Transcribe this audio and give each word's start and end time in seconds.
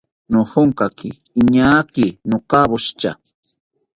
Nojonkaki 0.31 1.09
iñaaki 1.39 2.05
nokawoshitya 2.29 3.11